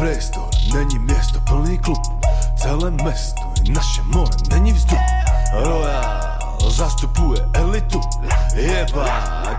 priestor, 0.00 0.48
není 0.74 0.98
město 0.98 1.40
plný 1.40 1.78
klub. 1.78 2.02
Celé 2.56 2.90
mesto 2.90 3.42
je 3.62 3.72
naše 3.72 4.02
more, 4.02 4.36
není 4.50 4.72
vzduch. 4.72 4.98
Royal 5.52 6.38
zastupuje 6.68 7.40
elitu. 7.52 8.00
Jeba, 8.54 9.06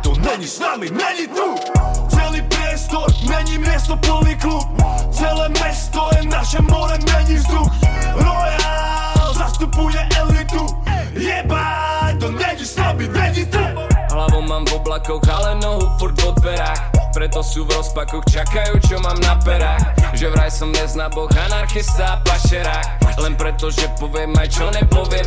to 0.03 0.13
není 0.15 0.47
s 0.47 0.59
nami, 0.59 0.89
není 0.89 1.27
tu. 1.27 1.55
Celý 2.09 2.41
priestor, 2.41 3.05
není 3.29 3.57
miesto 3.57 3.97
plný 3.97 4.35
klub. 4.35 4.81
Celé 5.11 5.49
mesto 5.49 6.09
je 6.17 6.23
naše 6.29 6.61
more, 6.61 6.97
není 6.97 7.35
vzduch. 7.35 7.71
Royal 8.15 9.33
zastupuje 9.33 10.09
elitu. 10.17 10.65
Jeba, 11.13 11.63
to 12.19 12.31
není 12.31 12.65
s 12.65 12.75
nami, 12.75 13.07
není 13.07 13.45
tu. 13.45 13.59
Hlavu 14.11 14.41
mám 14.41 14.65
v 14.65 14.73
oblakoch, 14.73 15.29
ale 15.29 15.55
nohu 15.55 15.89
furt 15.99 16.21
v 16.21 16.25
odberách 16.25 17.00
preto 17.11 17.43
sú 17.43 17.67
v 17.67 17.75
rozpakoch, 17.75 18.23
čakajú 18.31 18.79
čo 18.87 18.97
mám 19.03 19.19
na 19.19 19.35
perách. 19.37 20.15
Že 20.15 20.27
vraj 20.31 20.51
som 20.51 20.71
neznaboch, 20.71 21.31
anarchista 21.35 22.15
a 22.15 22.23
pašerák 22.23 23.00
Len 23.17 23.33
preto, 23.35 23.73
že 23.73 23.89
poviem 23.97 24.31
aj 24.37 24.47
čo 24.53 24.69
nepoviem. 24.69 25.25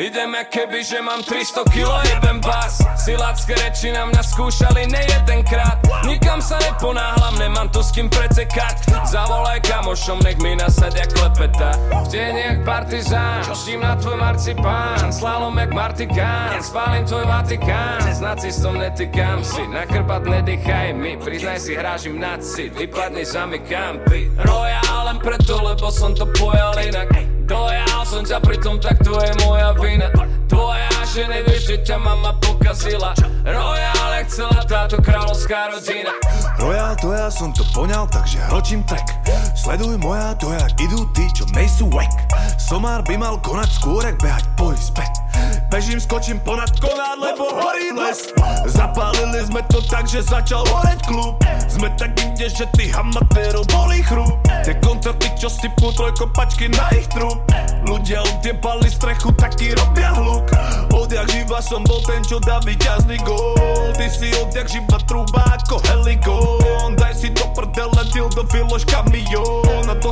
Idem 0.00 0.32
jak 0.32 0.48
keby, 0.48 0.80
že 0.80 0.98
mám 1.04 1.20
300 1.20 1.68
kilo, 1.68 1.92
jebem 2.08 2.40
vás 2.40 2.80
Silácké 2.96 3.52
reči 3.60 3.92
na 3.92 4.08
mňa 4.08 4.22
skúšali 4.24 4.88
nejedenkrát. 4.88 5.84
Nikam 6.08 6.40
sa 6.40 6.56
neponáhlam, 6.64 7.36
nemám 7.36 7.68
tu 7.68 7.84
s 7.84 7.92
kým 7.92 8.08
pretekať. 8.08 8.88
Zavolaj 9.04 9.60
kamošom, 9.68 10.24
nech 10.24 10.40
mi 10.40 10.56
nasadia 10.56 11.04
klepeta. 11.12 11.76
V 11.92 12.06
tieni 12.08 12.42
jak 12.48 12.58
partizán, 12.64 13.44
čoštím 13.44 13.84
na 13.84 13.94
tvoj 14.00 14.16
marcipán. 14.16 15.12
Slalom 15.12 15.54
jak 15.60 15.70
martikán, 15.76 16.56
spálim 16.64 17.04
tvoj 17.04 17.28
Vatikán. 17.28 18.00
S 18.08 18.24
nacistom 18.24 18.80
netýkam 18.80 19.44
si, 19.44 19.60
na 19.68 19.84
chrbát 19.84 20.24
nedýcham 20.24 20.62
nechaj 20.62 20.92
mi. 20.94 21.18
Priznaj 21.18 21.58
si, 21.58 21.74
hrážim 21.74 22.16
na 22.20 22.38
cit, 22.38 22.72
vypadni 22.78 23.24
za 23.24 23.46
mi 23.46 23.58
kampy 23.58 24.30
Royal 24.38 24.91
len 25.12 25.20
preto, 25.20 25.60
lebo 25.60 25.92
som 25.92 26.16
to 26.16 26.24
pojal 26.32 26.72
inak. 26.80 27.12
Dojal 27.44 28.00
som 28.08 28.24
ťa 28.24 28.40
pritom, 28.40 28.80
tak 28.80 28.96
to 29.04 29.12
je 29.20 29.28
moja 29.44 29.76
vina. 29.76 30.08
Tvoja, 30.48 30.88
že 31.04 31.28
nevieš, 31.28 31.62
že 31.68 31.76
ťa 31.84 31.96
mama 32.00 32.32
pokazila. 32.40 33.12
Royal 33.44 34.08
je 34.16 34.22
chcela 34.32 34.64
táto 34.64 34.96
kráľovská 35.04 35.76
rodina. 35.76 36.16
Royal, 36.56 36.96
to 36.96 37.12
ja 37.12 37.28
som 37.28 37.52
to 37.52 37.60
poňal, 37.76 38.08
takže 38.08 38.40
hlčím 38.48 38.80
track. 38.88 39.04
Sleduj 39.52 40.00
moja, 40.00 40.32
to 40.40 40.48
jak 40.48 40.72
idú 40.80 41.04
tí, 41.12 41.28
čo 41.36 41.44
nejsú 41.52 41.92
wack. 41.92 42.08
Somár 42.56 43.04
by 43.04 43.20
mal 43.20 43.36
konať 43.44 43.68
skôr, 43.68 44.00
jak 44.00 44.16
behať 44.16 44.48
po 44.56 44.72
izbe 44.72 45.04
Bežím, 45.72 46.00
skočím 46.00 46.38
ponad 46.40 46.72
konát, 46.80 47.16
lebo 47.16 47.48
horí 47.48 47.92
les 47.96 48.32
Zapálili 48.68 49.40
sme 49.46 49.64
to 49.72 49.80
tak, 49.88 50.04
že 50.04 50.22
začal 50.22 50.62
horeť 50.68 51.00
klub. 51.08 51.40
Sme 51.66 51.88
tak 51.96 52.12
inde, 52.20 52.46
že 52.48 52.68
ty 52.76 52.92
hamatérov 52.92 53.64
boli 53.72 54.04
chrup. 54.04 54.36
Tie 54.62 54.76
koncerty, 54.84 55.32
čo 55.40 55.48
sypnú 55.48 55.90
trojkopačky 55.96 56.68
na 56.72 56.86
ich 56.92 57.08
trup. 57.10 57.40
Ľudia 57.88 58.22
utiepali 58.38 58.86
strechu, 58.86 59.32
taký 59.34 59.74
robia 59.74 60.14
hluk. 60.14 60.46
Odjak 60.92 61.26
živa 61.32 61.58
som 61.64 61.82
bol 61.88 62.04
ten, 62.04 62.22
čo 62.22 62.38
dá 62.42 62.60
vyťazný 62.62 63.18
gól. 63.24 63.56
Ty 63.96 64.06
si 64.12 64.28
odjak 64.38 64.68
živa 64.68 64.98
trúba 65.08 65.42
ako 65.52 65.80
helikón 65.88 66.96
Daj 66.96 67.14
si 67.16 67.28
do 67.32 67.48
prdele, 67.56 68.02
do 68.12 68.42
vylož 68.52 68.84
kamión 68.84 69.61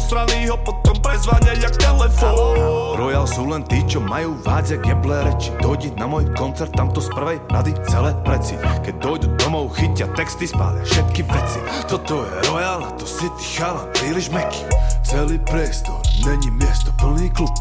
Do 0.00 0.08
strany 0.08 0.48
ho 0.48 0.56
potom 0.56 0.96
prezvania 1.04 1.60
jak 1.60 1.76
telefón 1.76 2.56
Royal 2.96 3.28
sú 3.28 3.44
len 3.44 3.60
tí, 3.68 3.84
čo 3.84 4.00
majú 4.00 4.32
vádze 4.40 4.80
geble 4.80 5.28
reči 5.28 5.52
Dojdi 5.60 5.92
na 6.00 6.08
môj 6.08 6.24
koncert, 6.40 6.72
tamto 6.72 7.04
z 7.04 7.12
prvej 7.12 7.36
rady 7.52 7.76
celé 7.84 8.16
preci. 8.24 8.56
Keď 8.80 8.96
dojdu 8.96 9.28
domov, 9.36 9.76
chytia 9.76 10.08
texty, 10.16 10.48
spália 10.48 10.80
všetky 10.88 11.20
veci. 11.28 11.60
Toto 11.84 12.24
je 12.24 12.32
Royal, 12.48 12.80
a 12.80 12.96
to 12.96 13.04
si 13.04 13.28
ty 13.28 13.60
chalan, 13.60 13.92
príliš 13.92 14.32
meký 14.32 14.64
Celý 15.04 15.36
priestor, 15.44 16.00
není 16.24 16.48
miesto, 16.56 16.88
plný 16.96 17.28
klub. 17.36 17.52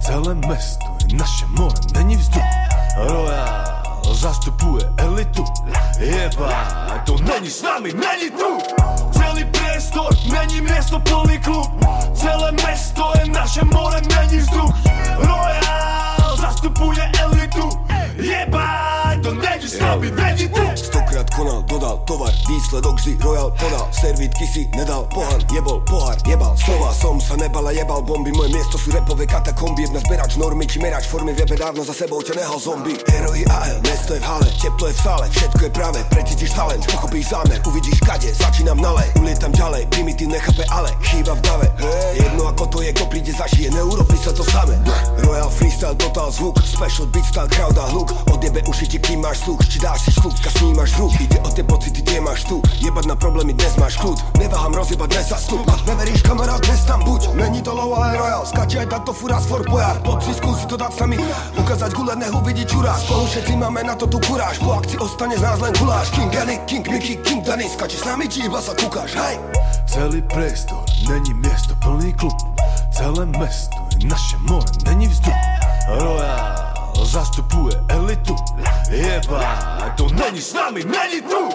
Celé 0.00 0.32
mesto 0.48 0.88
je 1.04 1.12
naše 1.12 1.44
more, 1.60 1.76
není 1.92 2.16
vzduch. 2.16 2.48
Royal 3.04 3.68
zastupuje 4.16 4.80
elitu. 4.96 5.44
Jeba, 6.00 6.48
to 7.04 7.20
není 7.20 7.52
s 7.52 7.60
nami, 7.60 7.92
není 7.92 8.32
tu 8.32 8.48
cijeli 9.32 9.52
prestor 9.52 10.14
Meni 10.32 10.60
mjesto 10.60 11.00
polni 11.10 11.40
klub. 11.42 11.66
Cijele 12.16 12.52
mesto 12.52 13.12
je 13.18 13.26
naše 13.32 13.60
more 13.64 14.00
Meni 14.16 14.42
zduh. 14.42 14.70
Royal 15.18 16.36
zastupuje 16.40 17.10
elitu. 17.22 17.78
Jebaj, 18.18 19.16
do 19.22 19.30
neđi 19.34 19.68
stavi, 19.68 20.10
neđi 20.10 20.48
tu. 20.48 20.62
Stokrát 21.22 21.38
konal, 21.38 21.62
dodal 21.70 22.02
tovar, 22.02 22.34
výsledok 22.50 22.98
vždy 22.98 23.14
Royal 23.22 23.54
podal. 23.54 23.86
Servítky 23.94 24.42
si 24.42 24.66
nedal 24.74 25.06
pohár, 25.06 25.38
jebol 25.54 25.78
pohár, 25.86 26.18
jebal. 26.26 26.58
Slova 26.58 26.90
som 26.90 27.22
sa 27.22 27.38
nebal 27.38 27.62
a 27.62 27.70
jebal 27.70 28.02
bomby 28.02 28.34
Moje 28.34 28.50
miesto 28.50 28.74
sú 28.74 28.90
repové 28.90 29.22
katakomby. 29.30 29.86
Jedna 29.86 30.02
zberač 30.02 30.34
normy, 30.34 30.66
či 30.66 30.82
merač 30.82 31.06
formy 31.06 31.30
Viebe 31.30 31.54
dávno 31.54 31.86
za 31.86 31.94
sebou 31.94 32.18
ťa 32.26 32.42
nehal 32.42 32.58
zombie. 32.58 32.98
Heroi 33.06 33.46
AL, 33.46 33.78
mesto 33.86 34.18
je 34.18 34.20
v 34.22 34.26
hale, 34.26 34.48
teplo 34.58 34.90
je 34.90 34.94
v 34.94 35.02
sále 35.02 35.26
Všetko 35.30 35.62
je 35.62 35.70
práve, 35.70 35.98
precítiš 36.10 36.50
talent, 36.58 36.82
pochopíš 36.90 37.26
zámer 37.30 37.58
Uvidíš 37.66 37.98
kade, 38.02 38.30
začínam 38.34 38.78
nale 38.82 39.06
Ulietam 39.22 39.54
ďalej, 39.54 39.86
primitív 39.94 40.26
nechápe 40.26 40.66
ale 40.74 40.90
Chýba 41.06 41.38
v 41.38 41.42
dave, 41.46 41.66
jedno 42.18 42.50
ako 42.50 42.64
to 42.66 42.78
je, 42.82 42.90
ko 42.94 43.06
príde 43.06 43.30
zažije 43.30 43.70
Neurobí 43.70 44.18
sa 44.18 44.34
to 44.34 44.42
samé 44.42 44.74
Royal 45.22 45.50
freestyle, 45.50 45.94
total 45.98 46.21
zvuk. 46.32 46.56
Special 46.64 47.06
beat 47.12 47.24
style, 47.24 47.48
crowd 47.48 47.78
a 47.78 47.86
hluk 47.94 48.10
Odjebe 48.32 48.58
uši 48.66 48.88
ti, 48.88 48.98
kým 48.98 49.22
máš 49.22 49.46
sluch 49.46 49.62
Či 49.70 49.78
dáš 49.78 50.02
si 50.02 50.10
šlúbka, 50.18 50.50
snímaš 50.50 50.96
zvuk 50.98 51.14
Ide 51.20 51.38
o 51.44 51.48
tie 51.52 51.62
pocity, 51.62 52.02
tie 52.02 52.18
máš 52.18 52.42
tu. 52.48 52.58
Jebať 52.82 53.06
na 53.06 53.14
problémy, 53.14 53.54
dnes 53.54 53.76
máš 53.78 54.00
kľud. 54.02 54.18
Neváham 54.40 54.74
rozjebať 54.74 55.08
dnes 55.14 55.26
sa 55.30 55.38
stup. 55.38 55.62
Neveríš 55.86 56.26
kamarát, 56.26 56.58
dnes 56.58 56.82
tam 56.82 57.06
buď. 57.06 57.38
Není 57.38 57.62
to 57.62 57.70
low, 57.70 57.94
ale 57.94 58.18
royal. 58.18 58.42
Skače 58.42 58.82
aj 58.82 58.88
táto 58.90 59.14
fura 59.14 59.38
z 59.38 59.46
Fort 59.46 59.68
Boyard. 59.70 60.02
Poď 60.02 60.18
si 60.26 60.32
skúsi 60.34 60.64
to 60.66 60.74
dať 60.74 60.90
s 60.90 60.98
nami 61.06 61.16
Ukázať 61.54 61.90
gule, 61.94 62.14
nehu 62.18 62.38
vidí 62.42 62.64
čurá 62.66 62.98
Spolu 62.98 63.30
všetci 63.30 63.54
máme 63.56 63.86
na 63.86 63.94
to 63.94 64.10
tu 64.10 64.18
kuráž. 64.26 64.58
Po 64.58 64.74
akcii 64.74 64.98
ostane 64.98 65.38
z 65.38 65.42
nás 65.46 65.62
len 65.62 65.70
guláš. 65.78 66.10
King 66.10 66.30
Danny, 66.34 66.58
King 66.66 66.84
Mickey, 66.90 67.14
King 67.22 67.46
Danny. 67.46 67.70
Skače 67.70 67.98
s 68.00 68.04
nami, 68.08 68.26
či 68.26 68.48
iba 68.48 68.58
sa 68.58 68.74
kúkaš, 68.74 69.14
hej! 69.14 69.36
Celý 69.86 70.24
priestor, 70.24 70.82
není 71.04 71.36
miesto, 71.38 71.76
plný 71.84 72.16
klub. 72.16 72.34
Celé 72.90 73.28
mesto 73.38 73.76
je 74.00 74.08
naše 74.08 74.36
more, 74.48 74.66
není 74.88 75.06
vzduch 75.08 75.61
Royal 75.88 76.72
zastupuje 77.04 77.76
elitu. 77.88 78.36
Jeba, 78.90 79.42
to 79.96 80.08
není 80.08 80.40
s 80.40 80.54
nami, 80.54 80.84
není 80.84 81.22
tu. 81.22 81.48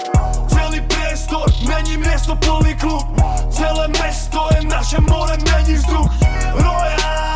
Celý 0.48 0.82
priestor, 0.82 1.46
není 1.68 1.98
miesto 1.98 2.36
plný 2.36 2.76
klub 2.76 3.08
Celé 3.50 3.88
mesto 3.88 4.48
je 4.56 4.68
naše 4.68 5.02
more, 5.02 5.38
není 5.38 5.74
vzduch. 5.74 6.12
Royal 6.54 7.27